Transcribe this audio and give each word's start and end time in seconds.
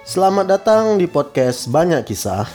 Selamat 0.00 0.48
datang 0.48 0.96
di 0.96 1.04
podcast 1.04 1.68
Banyak 1.68 2.08
Kisah. 2.08 2.48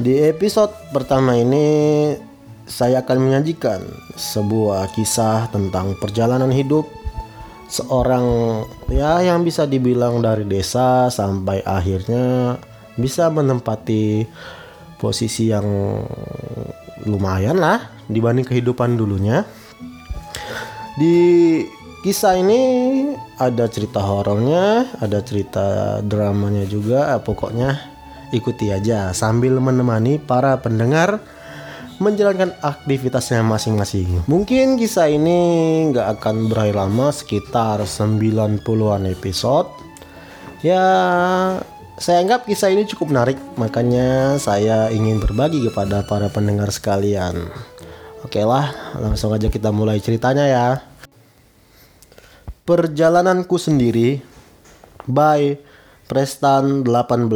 Di 0.00 0.24
episode 0.24 0.72
pertama 0.88 1.36
ini 1.36 2.16
saya 2.64 3.04
akan 3.04 3.28
menyajikan 3.28 3.84
sebuah 4.16 4.88
kisah 4.96 5.52
tentang 5.52 6.00
perjalanan 6.00 6.48
hidup 6.48 6.88
seorang 7.68 8.24
ya 8.88 9.20
yang 9.20 9.44
bisa 9.44 9.68
dibilang 9.68 10.24
dari 10.24 10.48
desa 10.48 11.12
sampai 11.12 11.60
akhirnya 11.60 12.56
bisa 12.96 13.28
menempati 13.28 14.24
posisi 14.96 15.52
yang 15.52 15.68
lumayan 17.04 17.60
lah 17.60 17.84
dibanding 18.08 18.48
kehidupan 18.48 18.96
dulunya. 18.96 19.44
Di 20.96 21.16
kisah 22.00 22.40
ini 22.40 22.60
ada 23.40 23.64
cerita 23.72 24.04
horornya, 24.04 24.84
ada 25.00 25.24
cerita 25.24 25.98
dramanya 26.04 26.68
juga. 26.68 27.16
Pokoknya 27.24 27.80
ikuti 28.36 28.68
aja 28.68 29.16
sambil 29.16 29.56
menemani 29.58 30.20
para 30.20 30.60
pendengar 30.60 31.18
menjalankan 32.00 32.56
aktivitasnya 32.64 33.44
masing-masing. 33.44 34.24
Mungkin 34.24 34.80
kisah 34.80 35.08
ini 35.08 35.38
nggak 35.92 36.20
akan 36.20 36.48
berakhir 36.48 36.76
lama, 36.80 37.12
sekitar 37.12 37.84
90-an 37.84 39.04
episode. 39.08 39.68
Ya, 40.64 40.84
saya 42.00 42.24
anggap 42.24 42.48
kisah 42.48 42.72
ini 42.72 42.88
cukup 42.88 43.12
menarik, 43.12 43.36
makanya 43.60 44.40
saya 44.40 44.88
ingin 44.88 45.20
berbagi 45.20 45.60
kepada 45.68 46.00
para 46.08 46.32
pendengar 46.32 46.72
sekalian. 46.72 47.48
Oke 48.24 48.44
lah, 48.44 48.72
langsung 48.96 49.32
aja 49.32 49.48
kita 49.52 49.72
mulai 49.72 50.00
ceritanya 50.00 50.44
ya. 50.48 50.66
Perjalananku 52.70 53.58
sendiri 53.58 54.22
by 55.02 55.58
Prestan 56.06 56.86
18 56.86 57.26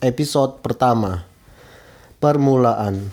Episode 0.00 0.64
pertama. 0.64 1.28
Permulaan. 2.16 3.12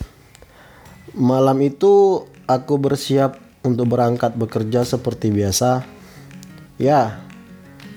Malam 1.12 1.60
itu 1.68 2.24
aku 2.48 2.80
bersiap 2.80 3.36
untuk 3.60 3.92
berangkat 3.92 4.40
bekerja 4.40 4.88
seperti 4.88 5.36
biasa. 5.36 5.84
Ya, 6.80 7.28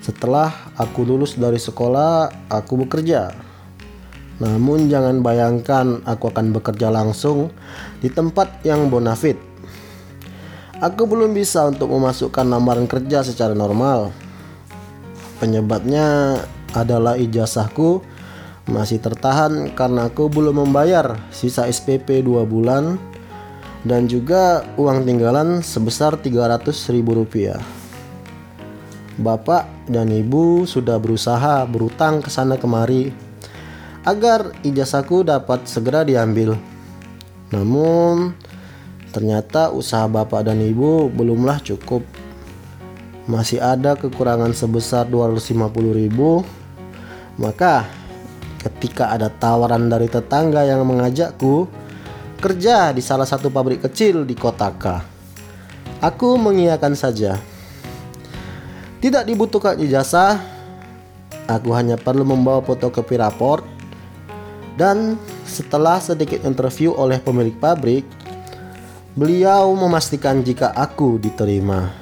setelah 0.02 0.50
aku 0.74 1.06
lulus 1.06 1.38
dari 1.38 1.62
sekolah, 1.62 2.34
aku 2.50 2.82
bekerja. 2.82 3.30
Namun 4.42 4.90
jangan 4.90 5.22
bayangkan 5.22 6.02
aku 6.02 6.34
akan 6.34 6.50
bekerja 6.50 6.90
langsung 6.90 7.54
di 8.02 8.10
tempat 8.10 8.66
yang 8.66 8.90
bonafit. 8.90 9.51
Aku 10.82 11.06
belum 11.06 11.30
bisa 11.30 11.62
untuk 11.70 11.94
memasukkan 11.94 12.42
lamaran 12.42 12.90
kerja 12.90 13.22
secara 13.22 13.54
normal. 13.54 14.10
Penyebabnya 15.38 16.42
adalah 16.74 17.14
ijazahku 17.14 18.02
masih 18.66 18.98
tertahan 18.98 19.70
karena 19.78 20.10
aku 20.10 20.26
belum 20.26 20.66
membayar 20.66 21.22
sisa 21.30 21.70
SPP 21.70 22.26
2 22.26 22.42
bulan 22.50 22.98
dan 23.86 24.10
juga 24.10 24.66
uang 24.74 25.06
tinggalan 25.06 25.62
sebesar 25.62 26.18
300 26.18 26.74
ribu 26.90 27.14
rupiah. 27.14 27.62
Bapak 29.22 29.86
dan 29.86 30.10
ibu 30.10 30.66
sudah 30.66 30.98
berusaha 30.98 31.62
berutang 31.62 32.26
ke 32.26 32.30
sana 32.32 32.58
kemari 32.58 33.14
agar 34.02 34.50
ijazahku 34.66 35.22
dapat 35.22 35.62
segera 35.62 36.02
diambil. 36.02 36.58
Namun, 37.54 38.34
ternyata 39.12 39.68
usaha 39.68 40.08
bapak 40.08 40.48
dan 40.48 40.58
ibu 40.64 41.12
belumlah 41.12 41.60
cukup. 41.60 42.00
Masih 43.28 43.62
ada 43.62 43.94
kekurangan 43.94 44.50
sebesar 44.56 45.06
250 45.06 45.68
ribu. 45.94 46.42
Maka, 47.38 47.86
ketika 48.58 49.14
ada 49.14 49.30
tawaran 49.30 49.86
dari 49.86 50.10
tetangga 50.10 50.66
yang 50.66 50.82
mengajakku 50.82 51.70
kerja 52.42 52.90
di 52.90 52.98
salah 53.04 53.28
satu 53.28 53.52
pabrik 53.52 53.86
kecil 53.86 54.26
di 54.26 54.34
kota 54.34 54.74
K, 54.74 54.84
aku 56.02 56.34
mengiyakan 56.34 56.98
saja. 56.98 57.38
Tidak 58.98 59.22
dibutuhkan 59.22 59.78
ijazah, 59.78 60.42
aku 61.46 61.70
hanya 61.74 61.94
perlu 61.94 62.26
membawa 62.26 62.62
fotokopi 62.62 63.18
raport 63.18 63.62
dan 64.74 65.20
setelah 65.44 66.00
sedikit 66.00 66.42
interview 66.48 66.96
oleh 66.96 67.20
pemilik 67.20 67.54
pabrik, 67.60 68.06
beliau 69.12 69.72
memastikan 69.76 70.40
jika 70.40 70.72
aku 70.72 71.20
diterima. 71.20 71.92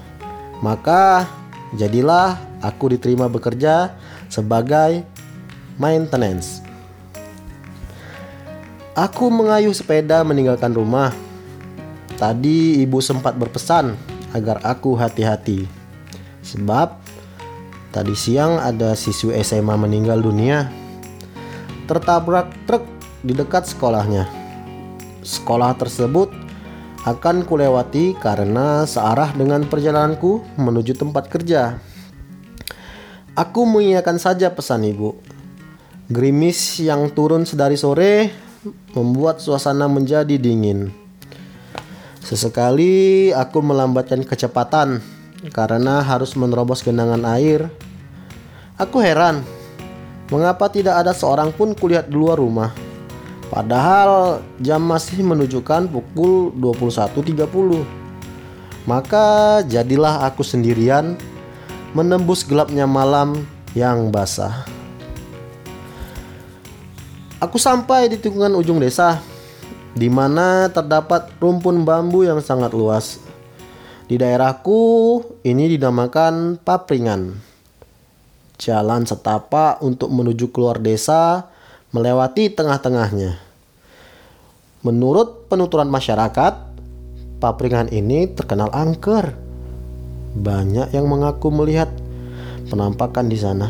Maka 0.62 1.26
jadilah 1.74 2.38
aku 2.62 2.94
diterima 2.94 3.26
bekerja 3.26 3.94
sebagai 4.30 5.02
maintenance. 5.80 6.62
Aku 8.94 9.32
mengayuh 9.32 9.72
sepeda 9.72 10.22
meninggalkan 10.22 10.70
rumah. 10.70 11.10
Tadi 12.20 12.84
ibu 12.84 13.00
sempat 13.00 13.32
berpesan 13.34 13.96
agar 14.36 14.60
aku 14.60 14.92
hati-hati. 14.92 15.64
Sebab 16.44 17.00
tadi 17.90 18.12
siang 18.12 18.60
ada 18.60 18.92
siswi 18.92 19.34
SMA 19.40 19.72
meninggal 19.80 20.20
dunia 20.20 20.68
tertabrak 21.90 22.52
truk 22.70 22.86
di 23.26 23.34
dekat 23.34 23.66
sekolahnya. 23.66 24.30
Sekolah 25.26 25.74
tersebut 25.74 26.49
akan 27.08 27.48
kulewati 27.48 28.18
karena 28.18 28.84
searah 28.84 29.32
dengan 29.32 29.64
perjalananku 29.64 30.44
menuju 30.60 30.96
tempat 30.96 31.32
kerja. 31.32 31.80
Aku 33.32 33.64
mengiyakan 33.64 34.20
saja 34.20 34.52
pesan 34.52 34.84
ibu. 34.84 35.16
Gerimis 36.10 36.82
yang 36.82 37.08
turun 37.14 37.46
sedari 37.46 37.78
sore 37.78 38.28
membuat 38.92 39.40
suasana 39.40 39.86
menjadi 39.86 40.36
dingin. 40.36 40.90
Sesekali 42.20 43.30
aku 43.32 43.64
melambatkan 43.64 44.20
kecepatan 44.26 45.00
karena 45.56 46.04
harus 46.04 46.36
menerobos 46.36 46.84
genangan 46.84 47.24
air. 47.24 47.72
Aku 48.76 49.00
heran 49.00 49.40
Mengapa 50.30 50.70
tidak 50.70 50.94
ada 50.94 51.10
seorang 51.10 51.50
pun 51.50 51.74
kulihat 51.74 52.06
di 52.06 52.14
luar 52.14 52.38
rumah? 52.38 52.70
Padahal 53.50 54.46
jam 54.62 54.78
masih 54.78 55.26
menunjukkan 55.26 55.90
pukul 55.90 56.54
21.30. 56.54 57.82
Maka 58.86 59.60
jadilah 59.66 60.22
aku 60.22 60.46
sendirian 60.46 61.18
menembus 61.90 62.46
gelapnya 62.46 62.86
malam 62.86 63.42
yang 63.74 64.14
basah. 64.14 64.62
Aku 67.42 67.58
sampai 67.58 68.06
di 68.06 68.22
tikungan 68.22 68.54
ujung 68.54 68.78
desa 68.78 69.18
di 69.98 70.06
mana 70.06 70.70
terdapat 70.70 71.34
rumpun 71.42 71.82
bambu 71.82 72.22
yang 72.22 72.38
sangat 72.38 72.70
luas. 72.70 73.18
Di 74.06 74.14
daerahku 74.14 75.22
ini 75.42 75.74
dinamakan 75.74 76.62
papringan 76.62 77.50
jalan 78.60 79.08
setapak 79.08 79.82
untuk 79.82 80.12
menuju 80.12 80.54
keluar 80.54 80.78
desa 80.78 81.49
melewati 81.90 82.50
tengah-tengahnya. 82.50 83.38
Menurut 84.86 85.50
penuturan 85.50 85.90
masyarakat, 85.90 86.54
papringan 87.42 87.90
ini 87.92 88.30
terkenal 88.30 88.72
angker. 88.72 89.34
Banyak 90.30 90.94
yang 90.94 91.10
mengaku 91.10 91.50
melihat 91.50 91.90
penampakan 92.70 93.26
di 93.26 93.38
sana. 93.38 93.68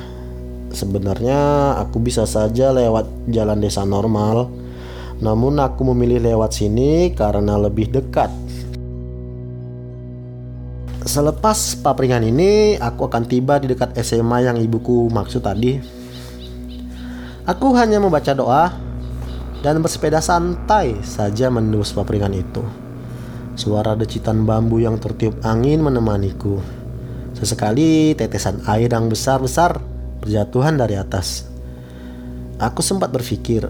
Sebenarnya 0.70 1.74
aku 1.82 1.98
bisa 1.98 2.28
saja 2.28 2.70
lewat 2.70 3.32
jalan 3.32 3.58
desa 3.58 3.82
normal, 3.82 4.46
namun 5.18 5.58
aku 5.58 5.82
memilih 5.90 6.22
lewat 6.30 6.54
sini 6.54 7.10
karena 7.10 7.58
lebih 7.58 7.90
dekat 7.90 8.30
Selepas 11.00 11.80
papringan 11.80 12.20
ini, 12.20 12.76
aku 12.76 13.08
akan 13.08 13.24
tiba 13.24 13.56
di 13.56 13.72
dekat 13.72 13.96
SMA 14.04 14.44
yang 14.44 14.60
ibuku 14.60 15.08
maksud 15.08 15.40
tadi. 15.40 15.99
Aku 17.50 17.74
hanya 17.74 17.98
membaca 17.98 18.30
doa 18.30 18.70
dan 19.58 19.82
bersepeda 19.82 20.22
santai 20.22 20.94
saja 21.02 21.50
menembus 21.50 21.90
papringan 21.90 22.30
itu. 22.30 22.62
Suara 23.58 23.98
decitan 23.98 24.46
bambu 24.46 24.78
yang 24.78 25.02
tertiup 25.02 25.34
angin 25.42 25.82
menemaniku. 25.82 26.62
Sesekali 27.34 28.14
tetesan 28.14 28.62
air 28.70 28.94
yang 28.94 29.10
besar-besar 29.10 29.82
berjatuhan 30.22 30.78
dari 30.78 30.94
atas. 30.94 31.50
Aku 32.62 32.86
sempat 32.86 33.10
berpikir 33.10 33.66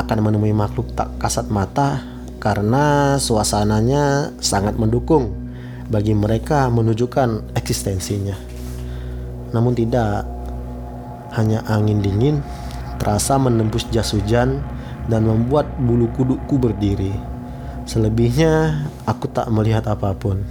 akan 0.00 0.18
menemui 0.24 0.56
makhluk 0.56 0.88
tak 0.96 1.12
kasat 1.20 1.52
mata 1.52 2.00
karena 2.40 3.20
suasananya 3.20 4.32
sangat 4.40 4.80
mendukung 4.80 5.36
bagi 5.92 6.16
mereka 6.16 6.72
menunjukkan 6.72 7.52
eksistensinya. 7.52 8.40
Namun 9.52 9.76
tidak, 9.76 10.24
hanya 11.36 11.60
angin 11.68 12.00
dingin 12.00 12.40
terasa 12.98 13.38
menembus 13.38 13.86
jas 13.88 14.12
hujan 14.12 14.60
dan 15.08 15.24
membuat 15.24 15.70
bulu 15.80 16.10
kudukku 16.12 16.60
berdiri. 16.60 17.14
Selebihnya 17.88 18.84
aku 19.08 19.32
tak 19.32 19.48
melihat 19.48 19.88
apa 19.88 20.12
pun. 20.12 20.44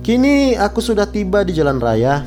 Kini 0.00 0.56
aku 0.56 0.80
sudah 0.80 1.04
tiba 1.04 1.44
di 1.44 1.52
jalan 1.52 1.76
raya. 1.76 2.24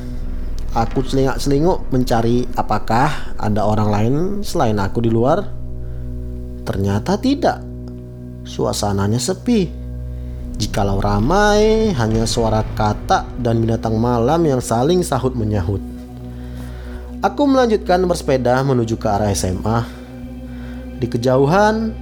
aku 0.74 1.06
selingak-selinguk 1.06 1.86
mencari 1.94 2.50
apakah 2.58 3.38
ada 3.38 3.62
orang 3.62 3.88
lain 3.94 4.14
selain 4.42 4.74
aku 4.78 5.02
di 5.02 5.10
luar. 5.10 5.46
Ternyata 6.66 7.14
tidak. 7.18 7.62
Suasananya 8.42 9.22
sepi. 9.22 9.70
Jikalau 10.54 10.98
ramai, 10.98 11.94
hanya 11.94 12.26
suara 12.26 12.66
kata 12.74 13.26
dan 13.38 13.62
binatang 13.62 13.98
malam 13.98 14.42
yang 14.46 14.58
saling 14.58 15.02
sahut 15.06 15.34
menyahut. 15.34 15.93
Aku 17.24 17.48
melanjutkan 17.48 18.04
bersepeda 18.04 18.60
menuju 18.60 19.00
ke 19.00 19.08
arah 19.08 19.32
SMA. 19.32 19.80
Di 21.00 21.08
kejauhan, 21.08 21.96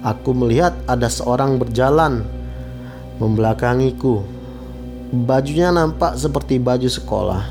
aku 0.00 0.32
melihat 0.32 0.72
ada 0.88 1.12
seorang 1.12 1.60
berjalan 1.60 2.24
membelakangiku. 3.20 4.24
Bajunya 5.12 5.68
nampak 5.68 6.16
seperti 6.16 6.56
baju 6.56 6.88
sekolah. 6.88 7.44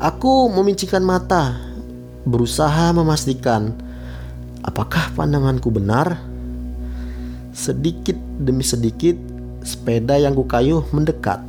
Aku 0.00 0.48
memincikan 0.48 1.04
mata, 1.04 1.60
berusaha 2.24 2.88
memastikan 2.96 3.76
apakah 4.64 5.12
pandanganku 5.12 5.68
benar. 5.68 6.16
Sedikit 7.52 8.16
demi 8.40 8.64
sedikit, 8.64 9.20
sepeda 9.60 10.16
yang 10.16 10.32
kukayuh 10.32 10.88
mendekat. 10.88 11.44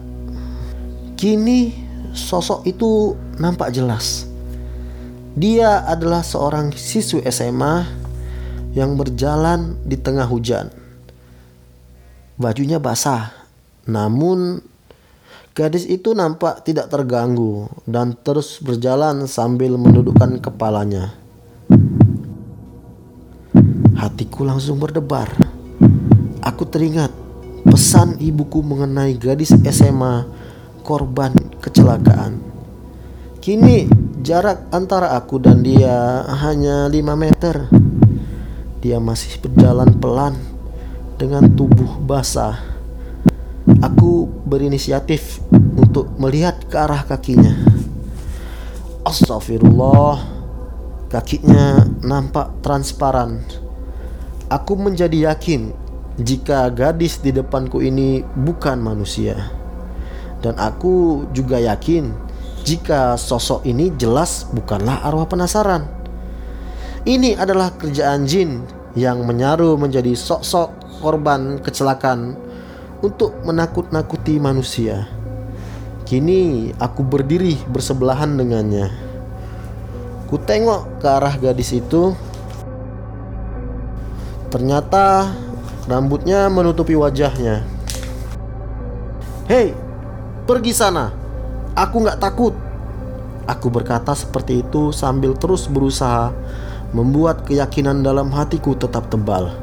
Kini, 1.16 1.72
sosok 2.12 2.68
itu 2.68 3.16
nampak 3.40 3.72
jelas. 3.72 4.29
Dia 5.40 5.88
adalah 5.88 6.20
seorang 6.20 6.76
siswi 6.76 7.24
SMA 7.32 7.88
yang 8.76 9.00
berjalan 9.00 9.80
di 9.88 9.96
tengah 9.96 10.28
hujan. 10.28 10.68
Bajunya 12.36 12.76
basah, 12.76 13.32
namun 13.88 14.60
gadis 15.56 15.88
itu 15.88 16.12
nampak 16.12 16.68
tidak 16.68 16.92
terganggu 16.92 17.72
dan 17.88 18.20
terus 18.20 18.60
berjalan 18.60 19.32
sambil 19.32 19.80
mendudukkan 19.80 20.44
kepalanya. 20.44 21.16
Hatiku 23.96 24.44
langsung 24.44 24.76
berdebar. 24.76 25.32
Aku 26.44 26.68
teringat 26.68 27.16
pesan 27.64 28.20
ibuku 28.20 28.60
mengenai 28.60 29.16
gadis 29.16 29.56
SMA 29.56 30.28
korban 30.84 31.32
kecelakaan. 31.64 32.44
Kini 33.40 34.09
jarak 34.20 34.68
antara 34.76 35.16
aku 35.16 35.40
dan 35.40 35.64
dia 35.64 36.28
hanya 36.44 36.92
5 36.92 37.16
meter. 37.16 37.72
Dia 38.80 39.00
masih 39.00 39.40
berjalan 39.44 39.92
pelan 40.00 40.36
dengan 41.20 41.48
tubuh 41.52 42.00
basah. 42.04 42.60
Aku 43.80 44.28
berinisiatif 44.48 45.40
untuk 45.76 46.12
melihat 46.20 46.60
ke 46.68 46.76
arah 46.76 47.04
kakinya. 47.08 47.56
Astagfirullah, 49.08 50.20
kakinya 51.08 51.88
nampak 52.04 52.60
transparan. 52.60 53.40
Aku 54.52 54.76
menjadi 54.76 55.32
yakin 55.32 55.72
jika 56.20 56.68
gadis 56.72 57.24
di 57.24 57.32
depanku 57.32 57.80
ini 57.80 58.24
bukan 58.24 58.84
manusia. 58.84 59.36
Dan 60.40 60.56
aku 60.56 61.28
juga 61.36 61.60
yakin 61.60 62.29
jika 62.64 63.16
sosok 63.16 63.66
ini 63.66 63.94
jelas 63.96 64.48
bukanlah 64.52 65.04
arwah 65.06 65.28
penasaran. 65.28 65.88
Ini 67.08 67.40
adalah 67.40 67.74
kerjaan 67.80 68.28
jin 68.28 68.62
yang 68.98 69.24
menyaru 69.24 69.80
menjadi 69.80 70.12
sok-sok 70.14 71.00
korban 71.00 71.64
kecelakaan 71.64 72.36
untuk 73.00 73.32
menakut-nakuti 73.48 74.38
manusia. 74.38 75.08
Kini 76.04 76.74
aku 76.82 77.06
berdiri 77.06 77.56
bersebelahan 77.70 78.34
dengannya. 78.36 78.90
Ku 80.28 80.42
tengok 80.42 81.02
ke 81.02 81.08
arah 81.08 81.38
gadis 81.38 81.74
itu. 81.74 82.18
Ternyata 84.50 85.30
rambutnya 85.86 86.50
menutupi 86.50 86.98
wajahnya. 86.98 87.62
Hei, 89.46 89.74
pergi 90.50 90.74
sana. 90.74 91.19
Aku 91.78 92.02
nggak 92.02 92.22
takut. 92.22 92.54
Aku 93.50 93.74
berkata 93.74 94.14
seperti 94.14 94.62
itu 94.62 94.94
sambil 94.94 95.34
terus 95.34 95.66
berusaha 95.66 96.30
membuat 96.94 97.46
keyakinan 97.46 98.02
dalam 98.06 98.30
hatiku 98.34 98.78
tetap 98.78 99.10
tebal. 99.10 99.54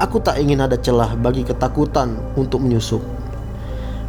Aku 0.00 0.22
tak 0.22 0.40
ingin 0.40 0.62
ada 0.62 0.80
celah 0.80 1.12
bagi 1.14 1.44
ketakutan 1.44 2.16
untuk 2.34 2.62
menyusup. 2.62 3.02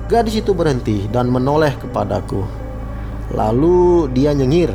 Gadis 0.08 0.40
itu 0.40 0.56
berhenti 0.56 1.08
dan 1.12 1.28
menoleh 1.32 1.76
kepadaku. 1.78 2.44
Lalu 3.32 4.12
dia 4.12 4.36
nyengir, 4.36 4.72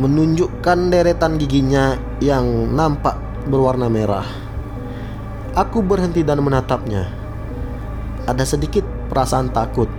menunjukkan 0.00 0.78
deretan 0.88 1.36
giginya 1.36 1.96
yang 2.24 2.72
nampak 2.72 3.20
berwarna 3.48 3.92
merah. 3.92 4.24
Aku 5.52 5.84
berhenti 5.84 6.24
dan 6.24 6.40
menatapnya. 6.40 7.10
Ada 8.24 8.56
sedikit 8.56 8.86
perasaan 9.12 9.52
takut, 9.52 9.92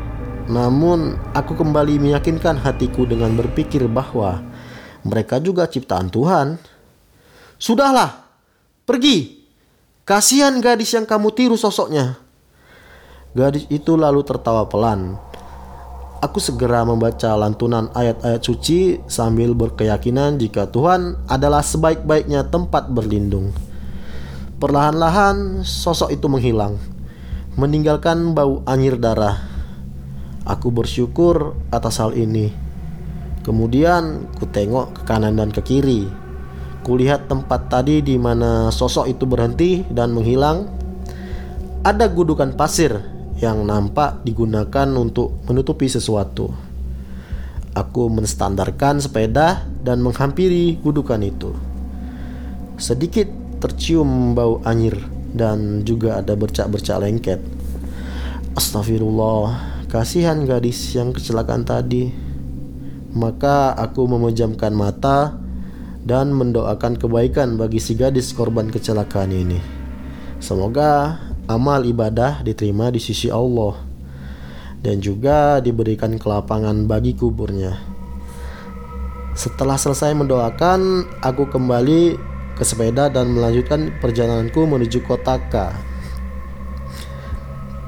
namun 0.50 1.20
aku 1.38 1.54
kembali 1.54 2.02
meyakinkan 2.02 2.58
hatiku 2.58 3.06
dengan 3.06 3.36
berpikir 3.38 3.86
bahwa 3.86 4.42
mereka 5.06 5.42
juga 5.42 5.66
ciptaan 5.66 6.10
Tuhan. 6.10 6.62
Sudahlah, 7.62 8.26
pergi. 8.86 9.42
Kasihan 10.02 10.58
gadis 10.58 10.98
yang 10.98 11.06
kamu 11.06 11.30
tiru 11.34 11.58
sosoknya. 11.58 12.18
Gadis 13.38 13.70
itu 13.70 13.94
lalu 13.94 14.26
tertawa 14.26 14.66
pelan. 14.66 15.16
Aku 16.22 16.38
segera 16.38 16.86
membaca 16.86 17.34
lantunan 17.34 17.90
ayat-ayat 17.98 18.42
suci 18.46 19.02
sambil 19.10 19.58
berkeyakinan 19.58 20.38
jika 20.38 20.70
Tuhan 20.70 21.18
adalah 21.26 21.66
sebaik-baiknya 21.66 22.46
tempat 22.46 22.94
berlindung. 22.94 23.50
Perlahan-lahan 24.62 25.66
sosok 25.66 26.14
itu 26.14 26.30
menghilang, 26.30 26.78
meninggalkan 27.58 28.38
bau 28.38 28.62
anyir 28.70 29.02
darah. 29.02 29.51
Aku 30.46 30.74
bersyukur 30.74 31.54
atas 31.70 32.02
hal 32.02 32.18
ini. 32.18 32.54
Kemudian 33.42 34.30
ku 34.38 34.46
tengok 34.46 34.98
ke 34.98 35.02
kanan 35.06 35.38
dan 35.38 35.50
ke 35.50 35.62
kiri 35.66 36.22
Kulihat 36.82 37.30
tempat 37.30 37.70
tadi 37.70 38.02
di 38.02 38.18
mana 38.18 38.74
sosok 38.74 39.06
itu 39.06 39.30
berhenti 39.30 39.86
dan 39.94 40.18
menghilang. 40.18 40.66
Ada 41.86 42.10
gudukan 42.10 42.58
pasir 42.58 42.90
yang 43.38 43.70
nampak 43.70 44.26
digunakan 44.26 44.90
untuk 44.98 45.46
menutupi 45.46 45.86
sesuatu. 45.86 46.50
Aku 47.78 48.10
menstandarkan 48.10 48.98
sepeda 48.98 49.62
dan 49.86 50.02
menghampiri 50.02 50.82
gudukan 50.82 51.22
itu. 51.22 51.54
Sedikit 52.82 53.30
tercium 53.62 54.34
bau 54.34 54.58
anyir 54.66 54.98
dan 55.38 55.86
juga 55.86 56.26
ada 56.26 56.34
bercak-bercak 56.34 56.98
lengket. 56.98 57.40
Astagfirullah, 58.58 59.71
kasihan 59.92 60.48
gadis 60.48 60.96
yang 60.96 61.12
kecelakaan 61.12 61.68
tadi. 61.68 62.08
Maka 63.12 63.76
aku 63.76 64.08
memejamkan 64.08 64.72
mata 64.72 65.36
dan 66.08 66.32
mendoakan 66.32 66.96
kebaikan 66.96 67.60
bagi 67.60 67.84
si 67.84 68.00
gadis 68.00 68.32
korban 68.32 68.72
kecelakaan 68.72 69.36
ini. 69.36 69.60
Semoga 70.40 71.20
amal 71.52 71.84
ibadah 71.84 72.40
diterima 72.40 72.88
di 72.88 73.04
sisi 73.04 73.28
Allah 73.28 73.76
dan 74.80 75.04
juga 75.04 75.60
diberikan 75.60 76.16
kelapangan 76.16 76.88
bagi 76.88 77.12
kuburnya. 77.12 77.76
Setelah 79.36 79.76
selesai 79.76 80.16
mendoakan, 80.16 81.04
aku 81.20 81.52
kembali 81.52 82.16
ke 82.56 82.64
sepeda 82.64 83.12
dan 83.12 83.36
melanjutkan 83.36 83.92
perjalananku 84.00 84.64
menuju 84.64 85.04
kota 85.04 85.36
K. 85.52 85.56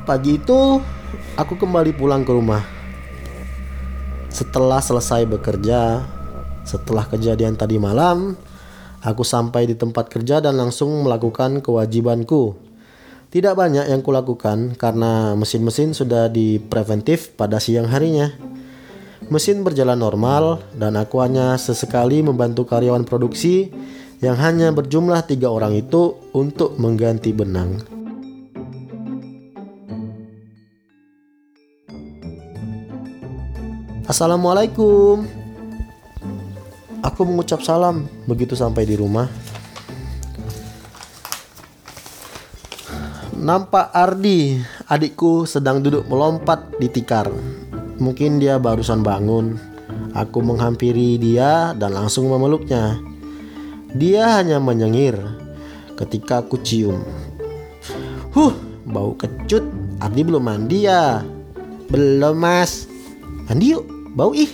Pagi 0.03 0.35
itu, 0.35 0.83
aku 1.37 1.57
kembali 1.57 1.95
pulang 1.97 2.21
ke 2.21 2.31
rumah. 2.31 2.63
Setelah 4.33 4.81
selesai 4.81 5.29
bekerja, 5.29 6.01
setelah 6.65 7.05
kejadian 7.05 7.53
tadi 7.53 7.77
malam, 7.77 8.33
aku 9.03 9.21
sampai 9.21 9.69
di 9.69 9.75
tempat 9.77 10.09
kerja 10.09 10.41
dan 10.41 10.57
langsung 10.57 10.89
melakukan 11.05 11.61
kewajibanku. 11.61 12.57
Tidak 13.33 13.53
banyak 13.57 13.89
yang 13.89 14.05
kulakukan 14.05 14.77
karena 14.77 15.33
mesin-mesin 15.33 15.97
sudah 15.97 16.29
dipreventif 16.29 17.33
pada 17.33 17.57
siang 17.57 17.89
harinya. 17.89 18.29
Mesin 19.29 19.65
berjalan 19.65 19.97
normal 19.97 20.61
dan 20.77 20.93
aku 20.99 21.17
hanya 21.23 21.57
sesekali 21.57 22.21
membantu 22.21 22.69
karyawan 22.69 23.07
produksi 23.07 23.73
yang 24.21 24.37
hanya 24.37 24.69
berjumlah 24.71 25.25
tiga 25.25 25.49
orang 25.49 25.75
itu 25.75 26.15
untuk 26.31 26.77
mengganti 26.77 27.33
benang. 27.33 27.92
Assalamualaikum. 34.03 35.23
Aku 37.07 37.23
mengucap 37.23 37.63
salam 37.63 38.03
begitu 38.27 38.51
sampai 38.51 38.83
di 38.83 38.99
rumah. 38.99 39.31
Nampak 43.39 43.95
Ardi, 43.95 44.59
adikku 44.91 45.47
sedang 45.47 45.79
duduk 45.79 46.03
melompat 46.11 46.75
di 46.83 46.91
tikar. 46.91 47.31
Mungkin 48.03 48.43
dia 48.43 48.59
barusan 48.59 49.07
bangun. 49.07 49.55
Aku 50.11 50.43
menghampiri 50.43 51.15
dia 51.15 51.71
dan 51.71 51.95
langsung 51.95 52.27
memeluknya. 52.27 52.99
Dia 53.95 54.35
hanya 54.35 54.59
menyengir 54.59 55.15
ketika 55.95 56.43
aku 56.43 56.59
cium. 56.59 56.99
Huh, 58.35 58.51
bau 58.83 59.15
kecut. 59.15 59.63
Ardi 60.03 60.27
belum 60.27 60.43
mandi 60.43 60.91
ya? 60.91 61.23
Belum 61.87 62.35
mas. 62.35 62.91
Mandi 63.43 63.75
yuk, 63.75 63.92
bau 64.13 64.31
ih. 64.33 64.49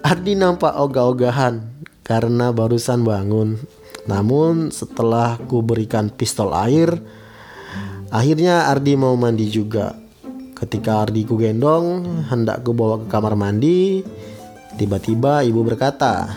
Ardi 0.00 0.32
nampak 0.32 0.74
ogah-ogahan 0.80 1.60
karena 2.06 2.50
barusan 2.50 3.04
bangun. 3.04 3.60
Namun 4.08 4.72
setelah 4.72 5.36
ku 5.44 5.60
berikan 5.60 6.08
pistol 6.08 6.56
air, 6.56 6.98
akhirnya 8.08 8.72
Ardi 8.72 8.96
mau 8.96 9.14
mandi 9.14 9.46
juga. 9.52 9.94
Ketika 10.56 11.04
Ardi 11.04 11.28
ku 11.28 11.36
gendong, 11.36 12.26
hendak 12.32 12.64
ku 12.64 12.72
bawa 12.72 13.04
ke 13.04 13.06
kamar 13.12 13.36
mandi, 13.36 14.02
tiba-tiba 14.80 15.44
ibu 15.44 15.60
berkata, 15.62 16.32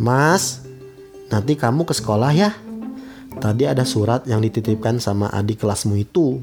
Mas, 0.00 0.64
nanti 1.30 1.54
kamu 1.54 1.86
ke 1.86 1.94
sekolah 1.94 2.32
ya. 2.34 2.50
Tadi 3.38 3.64
ada 3.64 3.86
surat 3.86 4.26
yang 4.28 4.44
dititipkan 4.44 5.00
sama 5.00 5.30
adik 5.32 5.64
kelasmu 5.64 5.96
itu, 5.96 6.42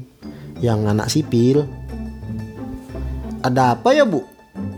yang 0.58 0.86
anak 0.88 1.12
sipil. 1.12 1.68
Ada 3.40 3.72
apa 3.72 3.96
ya 3.96 4.04
bu? 4.04 4.20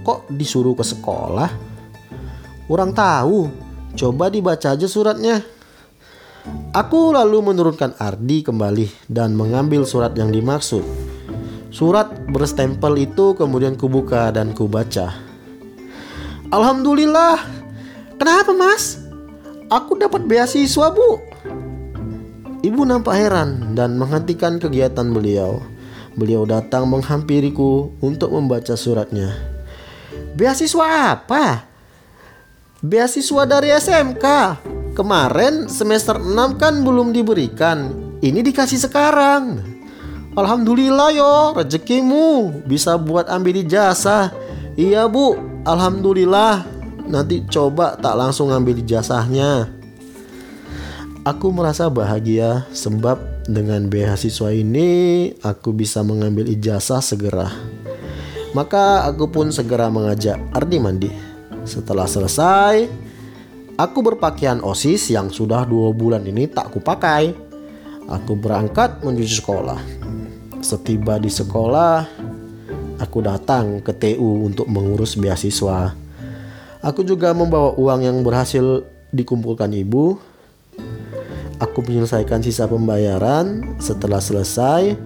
Kok 0.06 0.30
disuruh 0.30 0.78
ke 0.78 0.86
sekolah? 0.86 1.50
Kurang 2.70 2.94
tahu, 2.94 3.50
coba 3.98 4.30
dibaca 4.30 4.78
aja 4.78 4.86
suratnya. 4.86 5.42
Aku 6.74 7.14
lalu 7.14 7.42
menurunkan 7.42 7.98
Ardi 7.98 8.42
kembali 8.42 9.10
dan 9.10 9.34
mengambil 9.34 9.82
surat 9.86 10.14
yang 10.14 10.30
dimaksud. 10.30 10.82
Surat 11.72 12.10
berstempel 12.30 12.98
itu 13.02 13.34
kemudian 13.34 13.74
kubuka 13.74 14.30
dan 14.30 14.54
kubaca. 14.54 15.10
Alhamdulillah. 16.52 17.40
Kenapa 18.20 18.52
mas? 18.54 19.02
Aku 19.72 19.96
dapat 19.98 20.28
beasiswa 20.28 20.92
bu. 20.92 21.18
Ibu 22.62 22.86
nampak 22.86 23.18
heran 23.18 23.74
dan 23.74 23.98
menghentikan 23.98 24.62
kegiatan 24.62 25.10
beliau. 25.10 25.58
Beliau 26.12 26.44
datang 26.44 26.84
menghampiriku 26.84 27.96
untuk 28.04 28.36
membaca 28.36 28.76
suratnya. 28.76 29.32
Beasiswa 30.36 31.16
apa? 31.16 31.64
Beasiswa 32.84 33.42
dari 33.48 33.72
SMK. 33.72 34.26
Kemarin 34.92 35.72
semester 35.72 36.20
6 36.20 36.60
kan 36.60 36.84
belum 36.84 37.16
diberikan. 37.16 37.96
Ini 38.20 38.44
dikasih 38.44 38.84
sekarang. 38.84 39.64
Alhamdulillah 40.36 41.08
yo, 41.16 41.34
rezekimu 41.56 42.60
bisa 42.68 43.00
buat 43.00 43.28
ambil 43.32 43.64
ijazah. 43.64 44.32
Iya 44.76 45.08
bu, 45.08 45.36
alhamdulillah. 45.64 46.64
Nanti 47.08 47.44
coba 47.48 47.96
tak 47.96 48.16
langsung 48.20 48.52
ambil 48.52 48.76
ijazahnya. 48.80 49.68
Aku 51.24 51.54
merasa 51.54 51.88
bahagia 51.88 52.66
sebab 52.74 53.31
dengan 53.48 53.90
beasiswa 53.90 54.54
ini 54.54 55.30
aku 55.42 55.74
bisa 55.74 56.06
mengambil 56.06 56.46
ijazah 56.46 57.02
segera. 57.02 57.50
Maka 58.52 59.08
aku 59.08 59.32
pun 59.32 59.48
segera 59.48 59.88
mengajak 59.88 60.38
Ardi 60.52 60.78
mandi. 60.78 61.10
Setelah 61.64 62.04
selesai, 62.04 62.84
aku 63.80 63.98
berpakaian 64.04 64.60
OSIS 64.60 65.10
yang 65.14 65.32
sudah 65.32 65.64
dua 65.64 65.90
bulan 65.90 66.22
ini 66.28 66.46
tak 66.46 66.70
kupakai. 66.70 67.32
Aku 68.10 68.36
berangkat 68.36 69.00
menuju 69.00 69.40
sekolah. 69.40 69.80
Setiba 70.60 71.16
di 71.18 71.30
sekolah, 71.32 72.06
aku 73.00 73.18
datang 73.24 73.80
ke 73.80 73.90
TU 73.96 74.46
untuk 74.46 74.68
mengurus 74.68 75.18
beasiswa. 75.18 75.94
Aku 76.82 77.06
juga 77.06 77.30
membawa 77.30 77.72
uang 77.78 78.00
yang 78.02 78.18
berhasil 78.26 78.84
dikumpulkan 79.14 79.70
ibu. 79.74 80.18
Aku 81.62 81.78
menyelesaikan 81.86 82.42
sisa 82.42 82.66
pembayaran. 82.66 83.78
Setelah 83.78 84.18
selesai, 84.18 84.98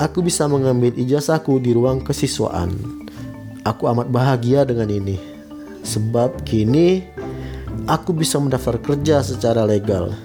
aku 0.00 0.24
bisa 0.24 0.48
mengambil 0.48 0.96
ijazahku 0.96 1.60
di 1.60 1.76
ruang 1.76 2.00
kesiswaan. 2.00 2.72
Aku 3.68 3.84
amat 3.92 4.08
bahagia 4.08 4.64
dengan 4.64 4.88
ini, 4.88 5.20
sebab 5.84 6.40
kini 6.48 7.04
aku 7.84 8.16
bisa 8.16 8.40
mendaftar 8.40 8.80
kerja 8.80 9.20
secara 9.20 9.68
legal. 9.68 10.16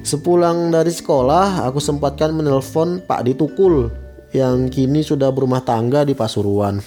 Sepulang 0.00 0.72
dari 0.72 0.88
sekolah, 0.88 1.68
aku 1.68 1.84
sempatkan 1.84 2.32
menelpon 2.32 3.04
Pak 3.04 3.28
Ditukul 3.28 3.92
yang 4.32 4.72
kini 4.72 5.04
sudah 5.04 5.28
berumah 5.28 5.60
tangga 5.60 6.08
di 6.08 6.16
Pasuruan. 6.16 6.80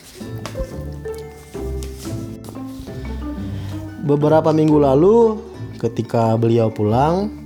Beberapa 4.01 4.49
minggu 4.49 4.81
lalu, 4.81 5.37
ketika 5.77 6.33
beliau 6.33 6.73
pulang, 6.73 7.36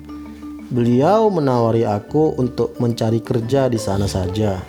beliau 0.72 1.28
menawari 1.28 1.84
aku 1.84 2.40
untuk 2.40 2.80
mencari 2.80 3.20
kerja 3.20 3.68
di 3.68 3.75
sana 3.75 4.08
saja. 4.08 4.63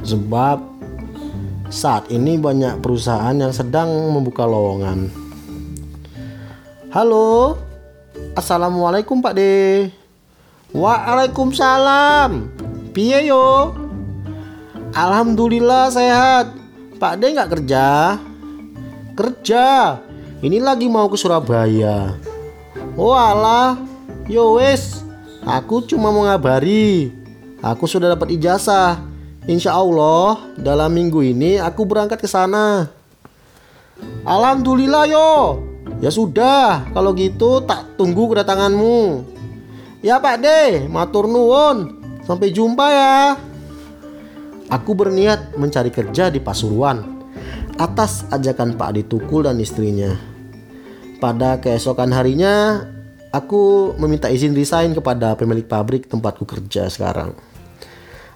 Sebab 0.00 0.56
saat 1.68 2.08
ini 2.08 2.40
banyak 2.40 2.80
perusahaan 2.80 3.36
yang 3.36 3.52
sedang 3.52 3.92
membuka 4.08 4.48
lowongan. 4.48 5.12
Halo, 6.88 7.60
Assalamualaikum 8.32 9.20
Pak 9.20 9.36
De. 9.36 9.92
Waalaikumsalam. 10.72 12.50
Piye 12.96 13.28
yo? 13.28 13.76
Alhamdulillah 14.96 15.92
sehat. 15.92 16.56
Pak 16.96 17.14
De 17.20 17.36
nggak 17.36 17.50
kerja? 17.52 18.16
Kerja. 19.12 19.98
Ini 20.40 20.58
lagi 20.62 20.88
mau 20.88 21.06
ke 21.06 21.20
Surabaya. 21.20 22.16
Oh 22.96 23.12
alah. 23.12 23.76
Yo 24.24 24.56
wes. 24.56 25.03
Aku 25.44 25.84
cuma 25.84 26.08
mau 26.08 26.24
ngabari. 26.24 27.12
Aku 27.60 27.84
sudah 27.84 28.16
dapat 28.16 28.32
ijazah. 28.32 29.00
Insya 29.44 29.76
Allah 29.76 30.40
dalam 30.56 30.88
minggu 30.88 31.20
ini 31.20 31.60
aku 31.60 31.84
berangkat 31.84 32.16
ke 32.16 32.28
sana. 32.28 32.88
Alhamdulillah 34.24 35.04
yo. 35.04 35.32
Ya 36.00 36.08
sudah, 36.08 36.88
kalau 36.96 37.12
gitu 37.12 37.60
tak 37.64 38.00
tunggu 38.00 38.32
kedatanganmu. 38.32 39.24
Ya 40.00 40.16
Pak 40.16 40.36
De, 40.40 40.88
matur 40.88 41.28
nuwun. 41.28 42.00
Sampai 42.24 42.48
jumpa 42.48 42.86
ya. 42.88 43.36
Aku 44.72 44.96
berniat 44.96 45.60
mencari 45.60 45.92
kerja 45.92 46.32
di 46.32 46.40
Pasuruan 46.40 47.04
atas 47.76 48.24
ajakan 48.32 48.80
Pak 48.80 48.96
Ditukul 48.96 49.44
dan 49.44 49.60
istrinya. 49.60 50.16
Pada 51.20 51.60
keesokan 51.60 52.12
harinya, 52.16 52.84
aku 53.34 53.92
meminta 53.98 54.30
izin 54.30 54.54
resign 54.54 54.94
kepada 54.94 55.34
pemilik 55.34 55.66
pabrik 55.66 56.06
tempatku 56.06 56.46
kerja 56.46 56.86
sekarang. 56.86 57.34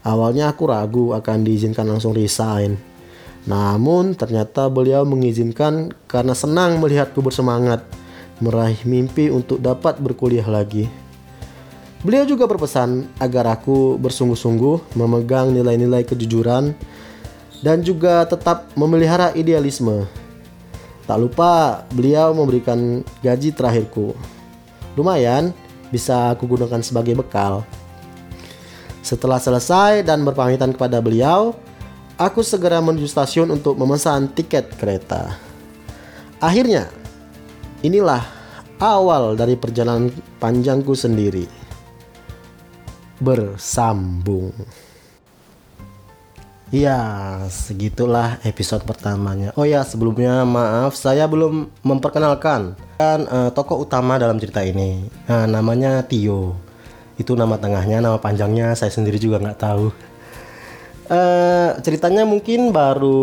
Awalnya 0.03 0.51
aku 0.51 0.67
ragu 0.67 1.15
akan 1.15 1.47
diizinkan 1.47 1.87
langsung 1.87 2.11
resign. 2.11 2.75
Namun 3.47 4.19
ternyata 4.19 4.67
beliau 4.67 5.07
mengizinkan 5.07 5.95
karena 6.11 6.35
senang 6.35 6.83
melihatku 6.83 7.23
bersemangat 7.23 7.87
meraih 8.43 8.79
mimpi 8.83 9.31
untuk 9.31 9.63
dapat 9.63 10.03
berkuliah 10.03 10.47
lagi. 10.47 10.91
Beliau 12.03 12.23
juga 12.27 12.47
berpesan 12.47 13.11
agar 13.19 13.59
aku 13.59 13.99
bersungguh-sungguh 13.99 14.95
memegang 14.95 15.51
nilai-nilai 15.51 16.07
kejujuran 16.07 16.71
dan 17.59 17.83
juga 17.83 18.23
tetap 18.23 18.71
memelihara 18.79 19.35
idealisme. 19.35 20.07
Tak 21.11 21.19
lupa 21.19 21.83
beliau 21.91 22.31
memberikan 22.37 23.03
gaji 23.25 23.51
terakhirku. 23.51 24.38
Lumayan 24.99 25.55
bisa 25.95 26.35
aku 26.35 26.51
gunakan 26.51 26.83
sebagai 26.83 27.15
bekal. 27.15 27.63
Setelah 28.99 29.39
selesai 29.39 30.03
dan 30.03 30.27
berpamitan 30.27 30.75
kepada 30.75 30.99
beliau, 30.99 31.55
aku 32.19 32.43
segera 32.43 32.83
menuju 32.83 33.07
stasiun 33.07 33.55
untuk 33.55 33.79
memesan 33.79 34.27
tiket 34.35 34.75
kereta. 34.75 35.39
Akhirnya, 36.43 36.91
inilah 37.87 38.27
awal 38.83 39.39
dari 39.39 39.55
perjalanan 39.55 40.11
panjangku 40.43 40.99
sendiri 40.99 41.47
bersambung. 43.23 44.55
Ya, 46.69 47.01
segitulah 47.49 48.37
episode 48.45 48.85
pertamanya. 48.85 49.57
Oh 49.57 49.65
ya, 49.65 49.81
sebelumnya 49.89 50.45
maaf 50.45 50.93
saya 50.93 51.25
belum 51.25 51.73
memperkenalkan 51.81 52.77
kan 53.01 53.25
uh, 53.25 53.49
tokoh 53.57 53.89
utama 53.89 54.21
dalam 54.21 54.37
cerita 54.37 54.61
ini. 54.61 55.09
Nah, 55.25 55.49
namanya 55.49 56.05
Tio. 56.05 56.61
Itu 57.17 57.41
nama 57.41 57.57
tengahnya, 57.57 58.05
nama 58.05 58.21
panjangnya 58.21 58.77
saya 58.77 58.93
sendiri 58.93 59.17
juga 59.17 59.41
nggak 59.41 59.61
tahu. 59.65 59.89
Uh, 61.09 61.73
ceritanya 61.81 62.29
mungkin 62.29 62.69
baru 62.69 63.17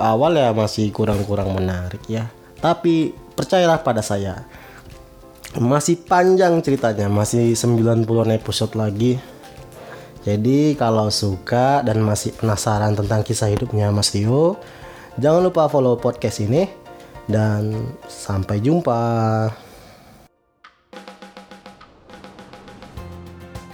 awal 0.00 0.32
ya 0.32 0.48
masih 0.56 0.88
kurang-kurang 0.96 1.52
menarik 1.52 2.00
ya. 2.08 2.32
Tapi 2.56 3.12
percayalah 3.36 3.84
pada 3.84 4.00
saya, 4.00 4.48
masih 5.60 6.00
panjang 6.08 6.56
ceritanya 6.64 7.12
masih 7.12 7.52
90 7.52 8.08
episode 8.32 8.72
lagi 8.80 9.20
jadi 10.22 10.78
kalau 10.78 11.10
suka 11.10 11.82
dan 11.82 11.98
masih 12.02 12.30
penasaran 12.34 12.94
tentang 12.94 13.26
kisah 13.26 13.50
hidupnya 13.50 13.90
Mas 13.90 14.14
Tio 14.14 14.58
Jangan 15.20 15.44
lupa 15.44 15.68
follow 15.68 16.00
podcast 16.00 16.40
ini 16.40 16.64
dan 17.28 17.92
sampai 18.08 18.64
jumpa. 18.64 19.04